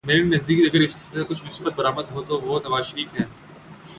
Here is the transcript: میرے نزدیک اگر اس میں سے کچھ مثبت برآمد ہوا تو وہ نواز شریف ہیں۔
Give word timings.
میرے 0.05 0.23
نزدیک 0.23 0.59
اگر 0.65 0.81
اس 0.81 0.95
میں 0.95 1.15
سے 1.15 1.23
کچھ 1.29 1.43
مثبت 1.45 1.73
برآمد 1.75 2.11
ہوا 2.11 2.21
تو 2.27 2.39
وہ 2.41 2.59
نواز 2.59 2.85
شریف 2.85 3.13
ہیں۔ 3.19 3.25